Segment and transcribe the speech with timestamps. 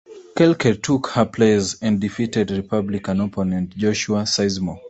[0.35, 4.79] Kelker took her place and defeated Republican opponent Joshua Sizemore.